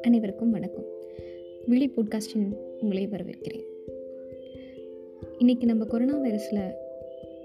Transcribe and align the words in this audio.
அனைவருக்கும் 0.00 0.50
வணக்கம். 0.50 0.84
விழி 1.66 1.90
போட்காஸ்டின் 1.96 2.56
உங்களை 2.80 3.08
வரவேற்கிறேன். 3.08 3.64
இன்றைக்கி 5.38 5.64
நம்ம 5.64 5.84
கொரோனா 5.84 6.18
வைரஸில் 6.18 6.72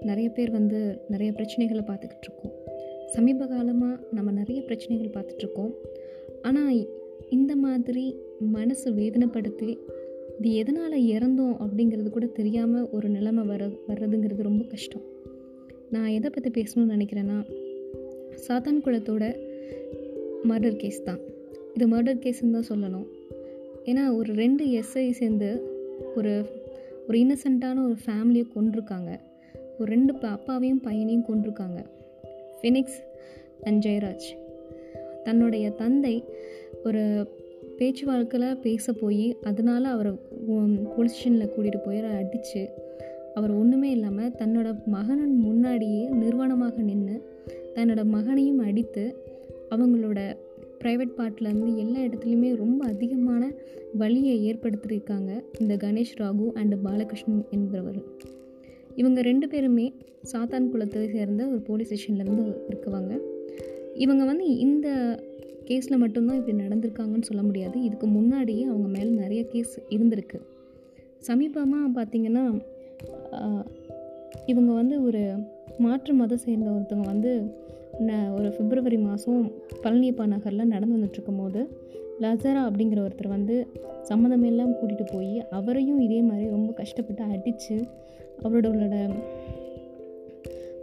நிறைய 0.00 0.30
பேர் 0.30 0.50
வந்து 0.50 1.00
நிறைய 1.08 1.32
பிரச்சனைகளை 1.32 1.82
பார்த்துக்கிட்டு 1.86 2.26
இருக்கோம். 2.26 2.52
சமீப 3.06 3.46
காலமாக 3.46 4.00
நம்ம 4.12 4.30
நிறைய 4.30 4.62
பிரச்சனைகள் 4.62 5.22
பார்த்துட்ருக்கோம் 5.22 5.72
ஆனால் 6.42 6.88
இந்த 7.30 7.56
மாதிரி 7.56 8.16
மனசு 8.38 8.92
வேதனைப்படுத்தி 8.92 9.78
இது 10.38 10.54
எதனால் 10.54 10.92
இறந்தோம் 10.92 11.56
அப்படிங்கிறது 11.60 12.10
கூட 12.10 12.26
தெரியாமல் 12.26 12.90
ஒரு 12.90 13.08
நிலைமை 13.08 13.44
வர 13.44 13.66
வர்றதுங்கிறது 13.66 14.42
ரொம்ப 14.42 14.64
கஷ்டம். 14.68 15.13
நான் 15.94 16.14
எதை 16.18 16.30
பற்றி 16.30 16.50
பேசணும்னு 16.50 16.94
நினைக்கிறேன்னா 16.96 17.38
சாத்தான் 18.46 18.80
குளத்தோட 18.84 19.24
மர்டர் 20.48 20.76
கேஸ் 20.76 21.02
தான். 21.02 21.20
இது 21.74 21.84
மர்டர் 21.88 22.22
கேஸ்ன்னு 22.24 22.54
தான் 22.56 22.70
சொல்லணும். 22.70 23.06
ஏன்னா 23.84 24.16
ஒரு 24.16 24.32
ரெண்டு 24.34 24.64
எஸ்ஐ 24.64 25.10
சேர்ந்து 25.10 25.48
ஒரு 26.16 26.32
ஒரு 27.08 27.18
இன்னசென்ட்டான 27.18 27.84
ஒரு 27.84 27.96
ஃபேமிலியை 28.04 28.44
கொண்டிருக்காங்க 28.56 29.10
ஒரு 29.78 29.90
ரெண்டு 29.92 30.14
அப்பாவையும் 30.20 30.80
பையனையும் 30.80 31.26
கொண்டிருக்காங்க 31.28 31.78
ஃபினிக்ஸ் 32.60 32.98
அண்ட் 33.62 33.84
ஜெயராஜ் 33.84 34.28
தன்னுடைய 35.24 35.70
தந்தை 35.70 36.24
ஒரு 36.84 37.02
பேச்சு 37.76 38.06
வாழ்க்கையில் 38.06 38.58
பேச 38.58 38.92
போய் 38.92 39.36
அதனால் 39.42 39.84
அவரை 39.84 40.12
போலீஸ் 40.96 41.12
ஸ்டேஷனில் 41.12 41.48
கூட்டிகிட்டு 41.48 41.80
போய் 41.84 42.00
அடித்து 42.00 42.62
அவர் 43.34 43.50
ஒன்றுமே 43.50 43.90
இல்லாமல் 43.90 44.32
தன்னோட 44.38 44.80
மகனின் 44.86 45.36
முன்னாடியே 45.36 46.08
நிர்வாணமாக 46.08 46.82
நின்று 46.82 47.16
தன்னோட 47.74 48.04
மகனையும் 48.04 48.58
அடித்து 48.58 49.16
அவங்களோட 49.70 50.36
ப்ரைவேட் 50.84 51.16
பார்ட்லேருந்து 51.16 51.76
எல்லா 51.76 52.00
இடத்துலையுமே 52.00 52.56
ரொம்ப 52.56 52.84
அதிகமான 52.84 53.52
வழியை 53.94 54.34
ஏற்படுத்தியிருக்காங்க 54.52 55.42
இந்த 55.58 55.76
கணேஷ் 55.76 56.18
ராகு 56.18 56.46
அண்டு 56.54 56.76
பாலகிருஷ்ணன் 56.84 57.44
என்கிறவர் 57.50 58.00
இவங்க 58.94 59.20
ரெண்டு 59.22 59.48
பேருமே 59.48 59.94
சாத்தான் 60.32 60.68
குளத்தை 60.70 61.08
சேர்ந்த 61.08 61.46
ஒரு 61.46 61.60
போலீஸ் 61.60 61.88
ஸ்டேஷன்லேருந்து 61.88 62.44
இருக்குவாங்க. 62.68 63.18
இவங்க 63.94 64.24
வந்து 64.24 64.56
இந்த 64.56 64.88
கேஸில் 65.64 65.96
மட்டும்தான் 65.96 66.36
இப்படி 66.36 66.56
நடந்திருக்காங்கன்னு 66.58 67.22
சொல்ல 67.22 67.42
முடியாது. 67.42 67.82
இதுக்கு 67.82 68.06
முன்னாடியே 68.06 68.64
அவங்க 68.64 68.88
மேலே 68.88 69.10
நிறைய 69.10 69.44
கேஸ் 69.44 69.80
இருந்திருக்கு. 69.88 70.40
சமீபமாக 71.26 71.88
பார்த்திங்கன்னா 71.94 72.60
இவங்க 74.46 74.72
வந்து 74.72 75.04
ஒரு 75.04 75.34
மாற்று 75.78 76.14
மதம் 76.14 76.38
சேர்ந்த 76.38 76.70
ஒருத்தவங்க 76.70 77.04
வந்து 77.04 77.62
ஒரு 78.38 78.52
பிப்ரவரி 78.58 78.98
மாதம் 78.98 79.50
பழனியப்பா 79.82 80.26
நகரில் 80.26 80.66
நடந்து 80.66 80.96
வந்துட்டுருக்கும் 80.96 81.38
போது 81.38 81.68
லசரா 82.20 82.70
அப்படிங்கிற 82.70 83.08
ஒருத்தர் 83.08 83.28
வந்து 83.28 83.66
சம்மந்தமெல்லாம் 84.08 84.74
கூட்டிகிட்டு 84.82 85.06
போய் 85.12 85.48
அவரையும் 85.48 86.00
இதே 86.00 86.20
மாதிரி 86.20 86.48
ரொம்ப 86.48 86.72
கஷ்டப்பட்டு 86.72 87.22
அடித்து 87.22 87.86
அவரோட 88.42 89.14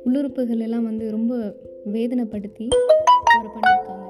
உள்ளுறுப்புகள் 0.06 0.60
எல்லாம் 0.60 0.84
வந்து 0.84 1.12
ரொம்ப 1.12 1.56
வேதனைப்படுத்தி 1.94 2.68
அவரை 3.24 3.52
பண்ணியிருக்காங்க. 3.56 4.10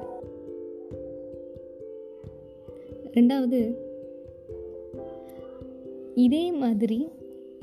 ரெண்டாவது 3.14 3.76
இதே 6.16 6.52
மாதிரி 6.52 7.09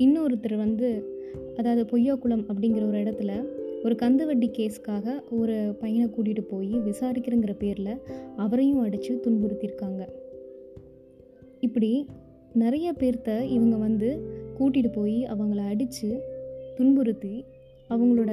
இன்னொருத்தர் 0.03 0.55
வந்து 0.57 1.17
அதாவது 1.57 1.85
பொய்யாக்குளம் 1.85 2.45
அப்படிங்கிற 2.47 2.87
ஒரு 2.87 2.97
இடத்துல 2.97 3.43
ஒரு 3.83 3.95
கந்து 3.95 4.25
வட்டி 4.25 4.49
கேஸ்க்காக 4.49 5.21
ஒரு 5.29 5.75
பையனை 5.79 6.13
கூட்டிகிட்டு 6.15 6.41
போய் 6.41 6.75
விசாரிக்கிறங்கிற 6.75 7.53
பேரில் 7.53 7.97
அவரையும் 8.35 8.79
அடித்து 8.79 9.19
துன்புறுத்தியிருக்காங்க. 9.23 10.07
இப்படி 11.59 12.07
நிறைய 12.53 12.93
பேர்த்த 12.99 13.41
இவங்க 13.41 13.75
வந்து 13.75 14.27
கூட்டிகிட்டு 14.59 14.91
போய் 14.91 15.25
அவங்கள 15.25 15.57
அடித்து 15.57 16.21
துன்புறுத்தி 16.75 17.43
அவங்களோட 17.89 18.31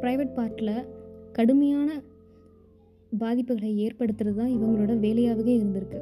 ப்ரைவேட் 0.00 0.34
பார்ட்டில் 0.36 0.84
கடுமையான 1.32 2.02
பாதிப்புகளை 3.20 3.88
ஏற்படுத்துறது 3.88 4.34
தான் 4.34 4.50
இவங்களோட 4.50 4.98
வேலையாகவே 4.98 5.60
இருந்திருக்கு. 5.60 6.00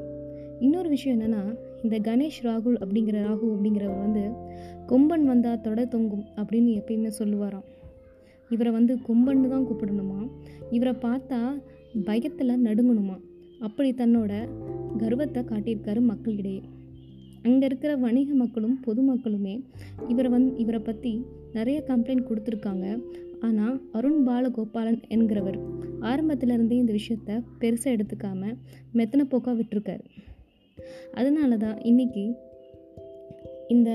இன்னொரு 0.60 0.88
விஷயம் 0.88 1.20
என்னென்னா 1.20 1.56
இந்த 1.82 1.96
கணேஷ் 1.98 2.40
ராகுல் 2.46 2.78
அப்படிங்கிற 2.82 3.16
ராகு 3.28 3.46
அப்படிங்கிறவர் 3.54 4.02
வந்து 4.06 4.24
கொம்பன் 4.90 5.24
வந்தால் 5.24 5.60
தொட 5.60 5.84
தொங்கும் 5.84 6.24
அப்படின்னு 6.36 6.70
எப்பயுமே 6.80 7.10
சொல்லுவாராம். 7.18 7.66
இவரை 8.50 8.72
வந்து 8.72 8.94
கொம்பன்னு 9.08 9.48
தான் 9.48 9.66
கூப்பிடணுமா? 9.68 10.20
இவரை 10.70 10.94
பார்த்தா 11.06 11.40
பயத்தில் 12.04 12.62
நடுங்கணுமா? 12.66 13.16
அப்படி 13.66 13.90
தன்னோட 13.92 14.32
கர்வத்தை 14.98 15.42
காட்டியிருக்காரு 15.42 16.00
மக்களிடையே. 16.00 16.62
அங்கே 17.42 17.64
இருக்கிற 17.66 17.92
வணிக 17.96 18.34
மக்களும் 18.34 18.76
பொதுமக்களுமே 18.86 19.54
இவரை 20.08 20.28
வந் 20.32 20.46
இவரை 20.56 20.80
பற்றி 20.80 21.12
நிறைய 21.52 21.78
கம்ப்ளைண்ட் 21.88 22.28
கொடுத்துருக்காங்க. 22.28 22.86
ஆனால் 23.46 23.76
அருண் 23.92 24.20
பாலகோபாலன் 24.28 25.00
என்கிறவர் 25.08 25.58
ஆரம்பத்திலேருந்தே 26.10 26.76
இந்த 26.82 26.92
விஷயத்த 26.92 27.40
பெருசாக 27.62 27.94
எடுத்துக்காமல் 27.96 28.54
மெத்தனை 28.98 29.24
போக்காக 29.32 29.56
விட்டுருக்காரு. 29.60 30.04
அதனால 31.12 31.56
தான் 31.56 31.78
இன்றைக்கி 31.78 32.36
இந்த 33.68 33.90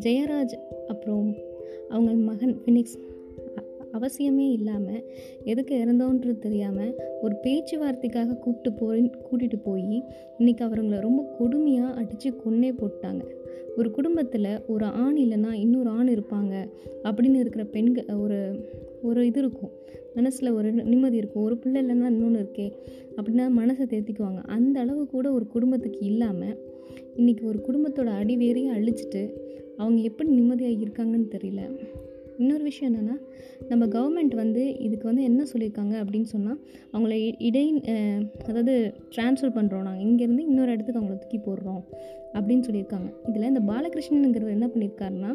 ஜெயராஜ் 0.00 0.54
அப்புறம் 0.88 1.34
அவங்க 1.88 2.12
மகன் 2.12 2.56
ஃபினிக்ஸ் 2.64 3.08
அவசியமே 3.92 4.52
இல்லாமல் 4.52 5.04
எதுக்கு 5.44 5.74
இறந்தோன்றது 5.76 6.38
தெரியாமல் 6.38 6.94
ஒரு 7.22 7.36
பேச்சுவார்த்தைக்காக 7.42 8.38
கூப்பிட்டு 8.38 8.72
போய் 8.72 9.10
கூட்டிகிட்டு 9.30 9.62
போய் 9.62 10.04
இன்றைக்கி 10.38 10.64
அவங்கள 10.64 11.00
ரொம்ப 11.00 11.36
கொடுமையாக 11.38 11.94
அடித்து 11.94 12.30
கொன்னே 12.30 12.74
போட்டாங்க. 12.74 13.24
ஒரு 13.76 13.90
குடும்பத்தில் 13.90 14.66
ஒரு 14.66 14.84
ஆண் 14.84 15.16
இல்லைன்னா 15.16 15.52
இன்னொரு 15.52 15.90
ஆண் 15.90 16.08
இருப்பாங்க 16.08 16.70
அப்படின்னு 17.02 17.34
இருக்கிற 17.34 17.64
பெண்கள் 17.64 18.16
ஒரு 18.16 18.68
ஒரு 19.02 19.26
இது 19.26 19.40
இருக்கும். 19.40 19.72
மனசில் 20.14 20.50
ஒரு 20.50 20.72
நிம்மதி 20.72 21.16
இருக்கும். 21.16 21.42
ஒரு 21.42 21.56
பிள்ளை 21.56 21.82
இல்லைன்னா 21.82 22.08
இன்னொன்று 22.12 22.40
இருக்கே. 22.42 22.68
அப்படின்னா 23.16 23.46
மனசை 23.60 23.86
தேர்த்திக்குவாங்க 23.92 24.42
அந்த 24.56 24.80
அளவு 24.80 25.06
கூட 25.06 25.32
ஒரு 25.32 25.46
குடும்பத்துக்கு 25.46 26.00
இல்லாமல் 26.06 26.56
இன்றைக்கி 27.16 27.42
ஒரு 27.44 27.58
குடும்பத்தோட 27.68 28.10
அடிவேரையும் 28.20 28.76
அழிச்சிட்டு 28.76 29.22
அவங்க 29.76 30.00
எப்படி 30.02 30.30
நிம்மதியாக 30.30 30.84
இருக்காங்கன்னு 30.84 31.28
தெரியல. 31.36 31.62
இன்னொரு 32.38 32.62
விஷயம் 32.62 32.92
என்னென்னா 32.92 33.16
நம்ம 33.68 33.86
கவர்மெண்ட் 33.86 34.34
வந்து 34.34 34.62
இதுக்கு 34.78 35.06
வந்து 35.06 35.22
என்ன 35.22 35.42
சொல்லியிருக்காங்க 35.52 35.94
அப்படின்னு 36.02 36.28
சொன்னால் 36.34 36.60
அவங்கள 36.92 37.34
இடை 37.38 37.64
அதாவது 38.48 38.74
ட்ரான்ஸ்ஃபர் 39.16 39.56
பண்ணுறோம் 39.56 39.86
நாங்கள் 39.88 40.06
இங்கேருந்து 40.06 40.44
இன்னொரு 40.50 40.72
இடத்துக்கு 40.72 41.00
அவங்கள 41.00 41.18
தூக்கி 41.18 41.38
போடுறோம் 41.38 41.82
அப்படின்னு 42.32 42.64
சொல்லியிருக்காங்க. 42.68 43.10
இதில் 43.28 43.50
இந்த 43.52 43.62
பாலகிருஷ்ணனுங்கிறவர் 43.72 44.56
என்ன 44.58 44.66
பண்ணியிருக்காருன்னா 44.66 45.32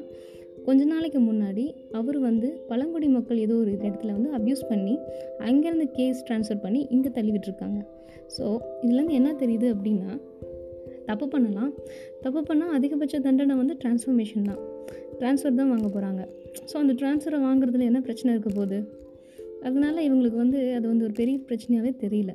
கொஞ்ச 0.65 0.81
நாளைக்கு 0.83 1.19
முன்னாடி 1.19 1.65
அவர் 1.99 2.17
வந்து 2.19 2.47
பழங்குடி 2.69 3.07
மக்கள் 3.07 3.41
ஏதோ 3.45 3.55
ஒரு 3.55 3.71
இடத்துல 3.77 4.13
வந்து 4.17 4.29
அப்யூஸ் 4.37 4.63
பண்ணி 4.69 4.95
அங்கேருந்து 5.47 5.87
கேஸ் 5.97 6.23
ட்ரான்ஸ்ஃபர் 6.29 6.63
பண்ணி 6.63 6.81
இங்கே 6.95 7.09
தள்ளி 7.09 7.31
விட்டுருக்காங்க 7.31 7.79
ஸோ 8.35 8.45
இதுலேருந்து 8.83 9.17
என்ன 9.19 9.31
தெரியுது 9.33 9.67
அப்படின்னா 9.75 10.11
தப்பு 11.09 11.25
பண்ணலாம். 11.27 11.71
தப்பு 12.23 12.41
பண்ணால் 12.41 12.71
அதிகபட்ச 12.77 13.15
தண்டனை 13.19 13.55
வந்து 13.55 13.73
ட்ரான்ஸ்ஃபர்மேஷன் 13.81 14.47
தான். 14.49 14.61
ட்ரான்ஸ்ஃபர் 15.19 15.59
தான் 15.59 15.71
வாங்க 15.73 15.87
போகிறாங்க 15.87 16.21
ஸோ 16.69 16.75
அந்த 16.77 16.93
ட்ரான்ஸ்ஃபரை 16.93 17.39
வாங்குறதுல 17.47 17.85
என்ன 17.89 17.99
பிரச்சனை 17.99 18.29
இருக்க 18.33 18.49
போகுது? 18.49 18.79
அதனால் 19.63 20.05
இவங்களுக்கு 20.07 20.37
வந்து 20.37 20.59
அது 20.77 20.85
வந்து 20.87 21.05
ஒரு 21.07 21.13
பெரிய 21.13 21.37
பிரச்சனையாகவே 21.49 21.91
தெரியல. 22.03 22.33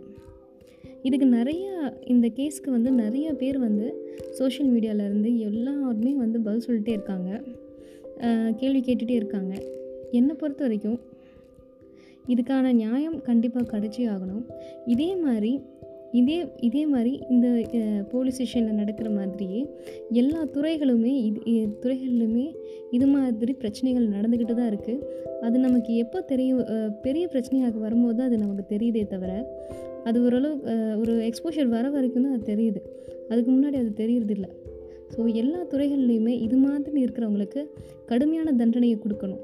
இதுக்கு 1.02 1.26
நிறைய 1.38 1.64
இந்த 2.14 2.26
கேஸ்க்கு 2.38 2.70
வந்து 2.70 2.90
நிறைய 3.02 3.32
பேர் 3.32 3.58
வந்து 3.58 3.86
சோஷியல் 4.38 4.70
மீடியாவிலேருந்து 4.72 5.32
எல்லாருமே 5.48 6.12
வந்து 6.14 6.40
பதில் 6.40 6.66
சொல்லிட்டே 6.68 6.94
இருக்காங்க. 6.98 7.30
கேள்வி 8.60 8.80
கேட்டுகிட்டே 8.86 9.18
இருக்காங்க. 9.20 9.54
என்னை 10.18 10.34
பொறுத்த 10.34 10.62
வரைக்கும் 10.64 11.00
இதுக்கான 12.32 12.72
நியாயம் 12.72 13.22
கண்டிப்பாக 13.22 13.70
கிடச்சே 13.72 14.06
ஆகணும். 14.14 14.44
இதே 14.86 15.16
மாதிரி 15.26 15.60
இதே 16.18 16.36
இதே 16.60 16.86
மாதிரி 16.86 17.20
இந்த 17.28 17.48
போலீஸ் 18.12 18.34
ஸ்டேஷனில் 18.34 18.78
நடக்கிற 18.78 19.10
மாதிரியே 19.10 19.60
எல்லா 20.10 20.40
துறைகளுமே 20.54 21.12
இது 21.26 21.40
துறைகளிலுமே 21.82 22.46
இது 22.90 23.06
மாதிரி 23.06 23.52
பிரச்சனைகள் 23.52 24.08
நடந்துக்கிட்டு 24.08 24.54
தான் 24.54 24.70
இருக்குது 24.72 25.04
அது 25.40 25.58
நமக்கு 25.58 25.92
எப்போ 25.94 26.20
தெரியும் 26.20 26.64
பெரிய 27.02 27.28
பிரச்சனையாக 27.34 27.78
வரும்போது 27.78 28.16
தான் 28.16 28.26
அது 28.26 28.38
நமக்கு 28.38 28.64
தெரியுதே 28.74 29.04
தவிர 29.06 29.32
அது 30.04 30.24
ஓரளவு 30.24 30.56
ஒரு 31.00 31.12
எக்ஸ்போஷர் 31.28 31.74
வர 31.76 31.88
வரைக்கும் 31.90 32.26
தான் 32.26 32.34
அது 32.36 32.44
தெரியுது. 32.52 32.80
அதுக்கு 33.28 33.50
முன்னாடி 33.52 33.76
அது 33.82 33.90
தெரியறதில்ல. 33.96 34.46
ஸோ 35.14 35.34
எல்லா 35.34 35.60
துறைகள்லையுமே 35.72 36.34
இது 36.46 36.56
மாதிரி 36.56 37.00
இருக்கிறவங்களுக்கு 37.04 37.62
கடுமையான 38.10 38.52
தண்டனையை 38.52 38.98
கொடுக்கணும். 39.04 39.42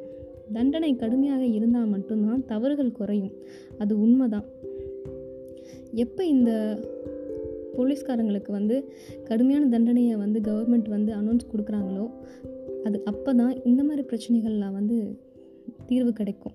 தண்டனை 0.52 0.96
கடுமையாக 0.96 1.44
இருந்தால் 1.46 1.92
மட்டும்தான் 1.94 2.42
தவறுகள் 2.46 2.96
குறையும். 2.98 3.34
அது 3.78 4.00
உண்மை 4.00 4.28
தான் 4.28 4.46
எப்போ 5.94 6.24
இந்த 6.24 6.50
போலீஸ்காரங்களுக்கு 7.76 8.50
வந்து 8.52 8.76
கடுமையான 9.28 9.64
தண்டனையை 9.66 10.16
வந்து 10.16 10.40
கவர்மெண்ட் 10.40 10.88
வந்து 10.88 11.12
அனௌன்ஸ் 11.12 11.50
கொடுக்குறாங்களோ 11.52 12.06
அது 12.84 13.04
அப்போ 13.04 13.34
தான் 13.34 13.54
இந்த 13.64 13.80
மாதிரி 13.84 14.02
பிரச்சனைகள்லாம் 14.10 14.76
வந்து 14.80 14.96
தீர்வு 15.88 16.12
கிடைக்கும். 16.12 16.54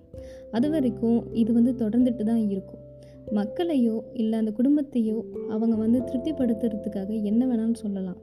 அது 0.50 0.70
வரைக்கும் 0.70 1.18
இது 1.32 1.50
வந்து 1.52 1.72
தொடர்ந்துட்டு 1.82 2.24
தான் 2.24 2.42
இருக்கும். 2.54 2.82
மக்களையோ 3.38 3.96
இல்லை 4.12 4.38
அந்த 4.38 4.52
குடும்பத்தையோ 4.58 5.18
அவங்க 5.50 5.74
வந்து 5.76 5.98
திருப்திப்படுத்துறதுக்காக 6.08 7.22
என்ன 7.22 7.42
வேணாலும் 7.46 7.80
சொல்லலாம். 7.84 8.20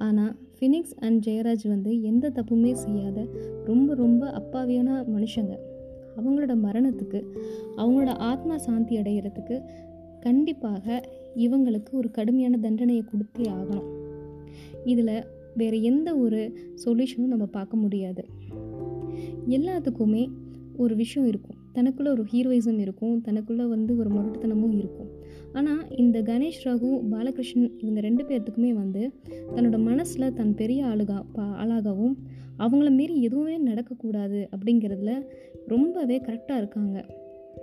ஆனால் 0.00 0.36
ஃபினிக்ஸ் 0.56 0.96
அண்ட் 0.98 1.24
ஜெயராஜ் 1.26 1.68
வந்து 1.68 2.02
எந்த 2.02 2.30
தப்புமே 2.30 2.72
செய்யாத 2.72 3.26
ரொம்ப 3.64 3.94
ரொம்ப 3.94 4.22
அப்பாவியான 4.30 4.88
மனுஷங்க. 5.16 5.54
அவங்களோட 6.16 6.54
மரணத்துக்கு 6.66 7.20
அவங்களோட 7.76 8.06
ஆத்மா 8.06 8.56
சாந்தி 8.56 8.96
அடைகிறதுக்கு 8.96 9.56
கண்டிப்பாக 10.20 11.02
இவங்களுக்கு 11.36 11.90
ஒரு 11.92 12.10
கடுமையான 12.10 12.58
தண்டனையை 12.58 13.04
கொடுத்தே 13.04 13.42
ஆகணும். 13.42 13.88
இதில் 14.84 15.24
வேறு 15.54 15.82
எந்த 15.82 16.16
ஒரு 16.16 16.40
சொல்யூஷனும் 16.84 17.32
நம்ம 17.34 17.46
பார்க்க 17.46 17.76
முடியாது. 17.76 18.24
எல்லாத்துக்குமே 19.48 20.28
ஒரு 20.76 20.94
விஷயம் 20.94 21.28
இருக்கும். 21.28 21.56
தனக்குள்ளே 21.72 22.10
ஒரு 22.10 22.24
ஹீரோயிசம் 22.32 22.78
இருக்கும். 22.78 23.20
தனக்குள்ளே 23.20 23.68
வந்து 23.68 23.98
ஒரு 23.98 24.10
முரட்டுத்தனமும் 24.10 24.76
இருக்கும். 24.78 25.10
ஆனால் 25.52 25.90
இந்த 25.96 26.22
கணேஷ் 26.22 26.60
ரகு 26.64 27.00
பாலகிருஷ்ணன் 27.10 27.72
இவங்க 27.78 28.00
ரெண்டு 28.00 28.24
பேர்த்துக்குமே 28.24 28.72
வந்து 28.72 29.10
தன்னோட 29.56 29.78
மனசில் 29.78 30.34
தன் 30.34 30.54
பெரிய 30.54 30.84
ஆளுகா 30.84 31.24
பா 31.32 31.64
ஆளாகவும் 31.64 32.14
அவங்கள 32.58 32.90
மாரி 32.90 33.22
எதுவுமே 33.22 33.58
நடக்கக்கூடாது 33.58 34.48
அப்படிங்கிறதுல 34.56 35.26
ரொம்பவே 35.66 36.18
கரெக்டாக 36.18 36.56
இருக்காங்க. 36.56 37.04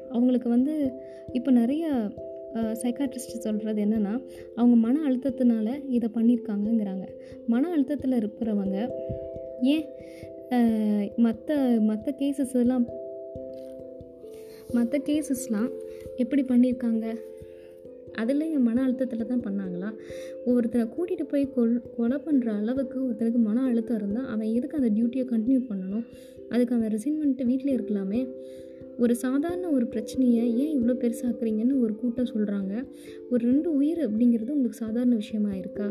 அவங்களுக்கு 0.09 0.49
வந்து 0.49 0.93
இப்போ 1.31 1.51
நிறைய 1.51 2.11
சைக்காட்ரிஸ்ட் 2.55 3.37
சொல்கிறது 3.39 3.85
என்னென்னா 3.85 4.21
அவங்க 4.55 4.75
மன 4.75 5.09
அழுத்தத்தினால 5.09 5.83
இதை 5.89 6.09
பண்ணியிருக்காங்கங்கிறாங்க 6.13 7.07
மன 7.47 7.69
அழுத்தத்தில் 7.69 8.11
இருக்கிறவங்க 8.11 8.89
ஏன் 9.61 9.85
மற்ற 11.15 11.55
மற்ற 11.79 12.11
கேசஸ் 12.11 12.53
எல்லாம் 12.53 12.87
மற்ற 14.73 14.97
கேசஸ்லாம் 14.97 15.69
எப்படி 16.15 16.43
பண்ணியிருக்காங்க 16.43 17.15
அதில் 18.21 18.43
என் 18.55 18.65
மன 18.67 18.81
அழுத்தத்தில் 18.83 19.29
தான் 19.31 19.43
பண்ணாங்களா? 19.47 19.89
ஒருத்தரை 20.51 20.85
கூட்டிகிட்டு 20.95 21.25
போய் 21.31 21.45
கொல் 21.55 21.75
கொலை 21.97 22.17
பண்ணுற 22.27 22.47
அளவுக்கு 22.59 22.97
ஒருத்தருக்கு 23.07 23.41
மன 23.49 23.63
அழுத்தம் 23.63 23.97
இருந்தால் 23.97 24.29
அவன் 24.33 24.53
எதுக்கு 24.57 24.79
அந்த 24.79 24.89
டியூட்டியை 24.97 25.25
கண்டினியூ 25.33 25.61
பண்ணணும்? 25.71 26.05
அதுக்கு 26.49 26.75
அவன் 26.75 26.91
ரிசைன் 26.95 27.19
பண்ணிட்டு 27.19 27.45
வீட்டிலே 27.45 27.75
இருக்கலாமே. 27.75 28.21
ஒரு 28.99 29.15
சாதாரண 29.15 29.65
ஒரு 29.69 29.85
பிரச்சனையை 29.87 30.43
ஏன் 30.57 30.71
இவ்வளோ 30.77 30.93
பெருசாக்குறீங்கன்னு 31.03 31.79
ஒரு 31.79 31.95
கூட்டம் 31.95 32.29
சொல்கிறாங்க 32.33 32.73
ஒரு 33.29 33.41
ரெண்டு 33.45 33.69
உயிர் 33.75 34.01
அப்படிங்கிறது 34.07 34.55
உங்களுக்கு 34.55 34.83
சாதாரண 34.85 35.15
விஷயமா 35.15 35.53
இருக்கா? 35.55 35.87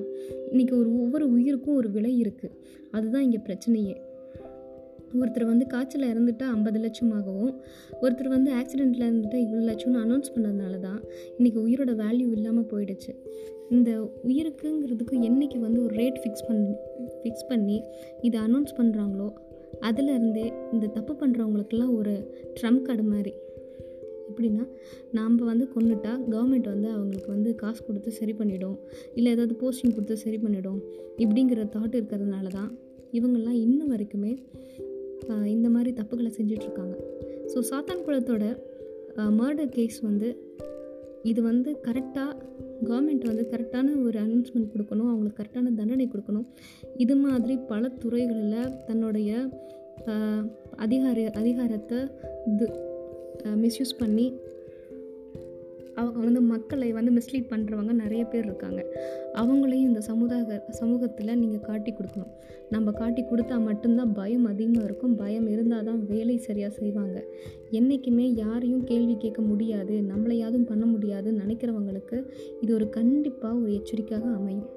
இன்றைக்கி 0.53 0.75
ஒரு 0.81 0.91
ஒவ்வொரு 1.01 1.27
உயிருக்கும் 1.33 1.75
ஒரு 1.75 1.91
விலை 1.91 2.13
இருக்குது 2.23 2.57
அதுதான் 2.91 3.23
இங்கே 3.23 3.41
பிரச்சனையே. 3.47 3.97
ஒருத்தர் 5.21 5.45
வந்து 5.45 5.67
காய்ச்சல் 5.67 6.03
இறந்துட்டால் 6.03 6.53
ஐம்பது 6.53 6.79
லட்சமாகவும் 6.79 7.55
ஒருத்தர் 8.03 8.29
வந்து 8.29 8.53
ஆக்சிடெண்ட்டில் 8.53 9.07
இருந்துட்டால் 9.07 9.45
இவ்வளோ 9.47 9.65
லட்சம்னு 9.71 10.03
அனௌன்ஸ் 10.05 10.33
பண்ணதுனால 10.35 10.79
தான் 10.79 11.01
இன்றைக்கி 11.39 11.61
உயிரோட 11.67 11.95
வேல்யூ 12.03 12.31
இல்லாமல் 12.33 12.65
போயிடுச்சு. 12.65 13.15
இந்த 13.71 14.13
உயிருக்குங்கிறதுக்கு 14.25 15.23
என்றைக்கு 15.23 15.61
வந்து 15.61 15.83
ஒரு 15.83 15.95
ரேட் 15.95 16.19
ஃபிக்ஸ் 16.23 16.47
பண்ணி 16.47 16.75
ஃபிக்ஸ் 17.23 17.49
பண்ணி 17.49 17.83
இதை 18.21 18.41
அனௌன்ஸ் 18.41 18.77
பண்ணுறாங்களோ 18.77 19.33
அதிலருந்தே 19.81 20.53
இந்த 20.73 20.87
தப்பு 20.87 21.27
பண்ணுறவங்களுக்கெல்லாம் 21.27 21.95
ஒரு 21.97 22.33
ட்ரம்ப் 22.61 22.83
கார்டு 22.83 23.03
மாதிரி. 23.03 23.35
எப்படின்னா 24.31 24.69
நாம் 25.13 25.37
வந்து 25.37 25.69
கொண்டுட்டா 25.75 26.19
கவர்மெண்ட் 26.31 26.69
வந்து 26.69 26.89
அவங்களுக்கு 26.89 27.31
வந்து 27.33 27.55
காசு 27.55 27.85
கொடுத்து 27.85 28.11
சரி 28.11 28.33
பண்ணிடும் 28.33 28.79
இல்லை 29.15 29.33
ஏதாவது 29.33 29.55
போஸ்டிங் 29.61 29.95
கொடுத்து 29.95 30.17
சரி 30.17 30.39
பண்ணிடும் 30.39 30.83
இப்படிங்கிற 31.17 31.69
தாட் 31.77 31.97
இருக்கிறதுனால 31.97 32.47
தான் 32.49 32.79
இவங்கெல்லாம் 33.13 33.59
இன்னும் 33.61 33.97
வரைக்குமே 33.97 34.39
இந்த 35.55 35.69
மாதிரி 35.69 35.91
தப்புகளை 36.01 36.31
செஞ்சிட்ருக்காங்க. 36.39 36.95
ஸோ 37.53 37.59
சாத்தான் 37.71 38.05
குளத்தோட 38.07 38.45
மர்டர் 39.41 39.73
கேஸ் 39.77 39.99
வந்து 40.01 40.29
இது 41.23 41.41
வந்து 41.43 41.71
கரெக்டாக 41.85 42.33
கவர்மெண்ட் 42.89 43.25
வந்து 43.31 43.45
கரெக்டான 43.53 43.95
ஒரு 44.07 44.19
அனௌன்ஸ்மெண்ட் 44.25 44.73
கொடுக்கணும் 44.75 45.09
அவங்களுக்கு 45.11 45.41
கரெக்டான 45.43 45.73
தண்டனை 45.75 46.09
கொடுக்கணும். 46.15 46.47
இது 46.97 47.17
மாதிரி 47.17 47.57
பல 47.57 47.89
துறைகளில் 47.89 48.75
தன்னுடைய 48.87 49.31
அதிகார 50.85 51.31
அதிகாரத்தை 51.41 51.99
இது 52.53 52.67
மிஸ்யூஸ் 53.63 53.95
பண்ணி 53.99 54.27
அவங்க 56.01 56.19
வந்து 56.19 56.41
மக்களை 56.41 56.93
வந்து 56.93 57.13
மிஸ்லீட் 57.13 57.51
பண்ணுறவங்க 57.51 57.93
நிறைய 57.93 58.25
பேர் 58.25 58.45
இருக்காங்க. 58.45 58.81
அவங்களையும் 59.35 59.89
இந்த 59.91 60.01
சமுதாய 60.01 60.65
சமூகத்தில் 60.71 61.39
நீங்கள் 61.39 61.61
காட்டி 61.61 61.93
கொடுக்கணும். 61.93 62.33
நம்ம 62.71 62.93
காட்டி 62.93 63.23
கொடுத்தா 63.23 63.57
மட்டும்தான் 63.65 64.13
பயம் 64.13 64.45
அதிகமாக 64.45 64.85
இருக்கும். 64.85 65.17
பயம் 65.17 65.49
இருந்தால் 65.49 65.85
தான் 65.85 66.07
வேலை 66.07 66.37
சரியாக 66.37 66.73
செய்வாங்க. 66.75 67.25
என்றைக்குமே 67.71 68.35
யாரையும் 68.35 68.85
கேள்வி 68.85 69.17
கேட்க 69.17 69.43
முடியாது. 69.43 69.95
நம்மளை 70.13 70.33
யாரும் 70.33 70.65
பண்ண 70.65 70.87
முடியாதுன்னு 70.87 71.43
நினைக்கிறவங்களுக்கு 71.45 72.19
இது 72.61 72.75
ஒரு 72.75 72.89
கண்டிப்பாக 72.89 73.55
ஒரு 73.55 73.75
எச்சரிக்கையாக 73.75 74.29
அமையும். 74.29 74.71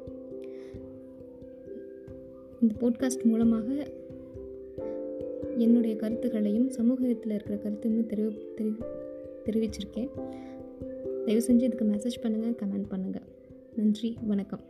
இந்த 2.62 2.74
போட்காஸ்ட் 2.82 3.24
மூலமாக 3.24 3.68
என்னுடைய 5.58 5.96
கருத்துக்களையும் 5.96 6.70
சமூகத்தில் 6.70 7.34
இருக்கிற 7.38 7.58
கருத்துமே 7.64 8.06
தெரிவி 8.06 8.34
தெரிவி 8.56 8.78
தெரிவிச்சிருக்கேன். 9.46 10.10
தயவு 11.26 11.44
செஞ்சு 11.48 11.64
இதுக்கு 11.64 11.86
மெசேஜ் 11.86 12.18
பண்ணுங்கள் 12.24 12.58
கமெண்ட் 12.62 12.90
பண்ணுங்கள் 12.90 13.28
நன்றி 13.76 14.18
வணக்கம். 14.28 14.64